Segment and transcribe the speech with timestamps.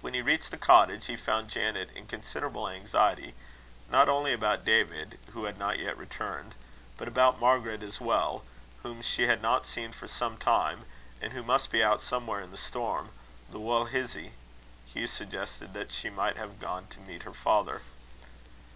[0.00, 3.36] When he reached the cottage, he found Janet in considerable anxiety,
[3.88, 6.56] not only about David, who had not yet returned,
[6.96, 8.42] but about Margaret as well,
[8.82, 10.84] whom she had not seen for some time,
[11.20, 13.10] and who must be out somewhere in the storm
[13.48, 14.32] "the wull hizzie."
[14.92, 17.82] Hugh suggested that she might have gone to meet her father.